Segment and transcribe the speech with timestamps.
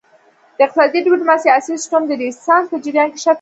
[0.57, 3.29] د اقتصادي ډیپلوماسي عصري سیسټم د رینسانس په جریان کې شکل واخیست